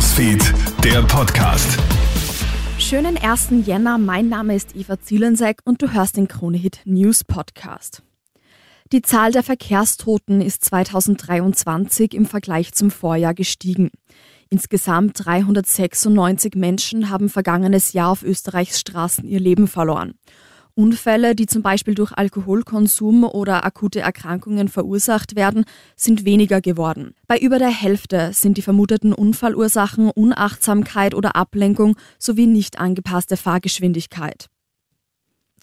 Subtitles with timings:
[0.00, 1.78] Newsfeed, der Podcast.
[2.78, 3.48] Schönen 1.
[3.66, 8.02] Jänner, mein Name ist Eva Zielensek und du hörst den Kronehit News Podcast.
[8.92, 13.90] Die Zahl der Verkehrstoten ist 2023 im Vergleich zum Vorjahr gestiegen.
[14.48, 20.14] Insgesamt 396 Menschen haben vergangenes Jahr auf Österreichs Straßen ihr Leben verloren.
[20.74, 25.64] Unfälle, die zum Beispiel durch Alkoholkonsum oder akute Erkrankungen verursacht werden,
[25.96, 27.14] sind weniger geworden.
[27.26, 34.48] Bei über der Hälfte sind die vermuteten Unfallursachen Unachtsamkeit oder Ablenkung sowie nicht angepasste Fahrgeschwindigkeit.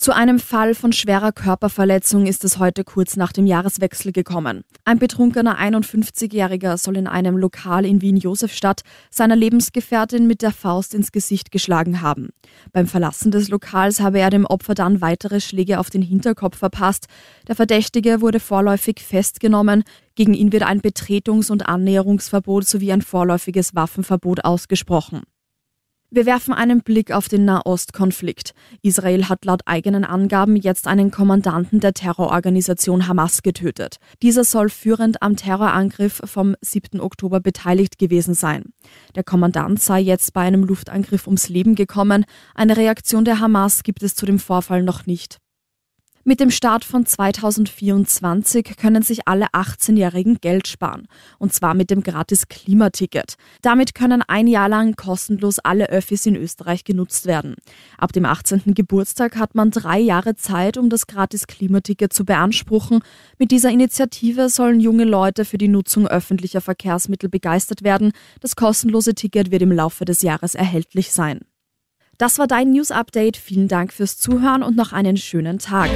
[0.08, 4.64] Zu einem Fall von schwerer Körperverletzung ist es heute kurz nach dem Jahreswechsel gekommen.
[4.86, 11.12] Ein betrunkener 51-Jähriger soll in einem Lokal in Wien-Josefstadt seiner Lebensgefährtin mit der Faust ins
[11.12, 12.30] Gesicht geschlagen haben.
[12.72, 17.08] Beim Verlassen des Lokals habe er dem Opfer dann weitere Schläge auf den Hinterkopf verpasst.
[17.50, 19.84] Der Verdächtige wurde vorläufig festgenommen.
[20.16, 25.24] Gegen ihn wird ein Betretungs- und Annäherungsverbot sowie ein vorläufiges Waffenverbot ausgesprochen.
[26.10, 28.54] Wir werfen einen Blick auf den Nahostkonflikt.
[28.82, 33.98] Israel hat laut eigenen Angaben jetzt einen Kommandanten der Terrororganisation Hamas getötet.
[34.22, 37.02] Dieser soll führend am Terrorangriff vom 7.
[37.02, 38.72] Oktober beteiligt gewesen sein.
[39.16, 42.24] Der Kommandant sei jetzt bei einem Luftangriff ums Leben gekommen.
[42.56, 45.40] Eine Reaktion der Hamas gibt es zu dem Vorfall noch nicht.
[46.30, 51.08] Mit dem Start von 2024 können sich alle 18-Jährigen Geld sparen.
[51.40, 53.36] Und zwar mit dem gratis Klimaticket.
[53.62, 57.56] Damit können ein Jahr lang kostenlos alle Öffis in Österreich genutzt werden.
[57.98, 58.74] Ab dem 18.
[58.74, 63.00] Geburtstag hat man drei Jahre Zeit, um das gratis Klimaticket zu beanspruchen.
[63.40, 68.12] Mit dieser Initiative sollen junge Leute für die Nutzung öffentlicher Verkehrsmittel begeistert werden.
[68.42, 71.40] Das kostenlose Ticket wird im Laufe des Jahres erhältlich sein.
[72.18, 73.38] Das war dein News Update.
[73.38, 75.90] Vielen Dank fürs Zuhören und noch einen schönen Tag.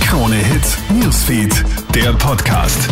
[0.00, 2.88] Krone Hits, Newsfeed, der Podcast.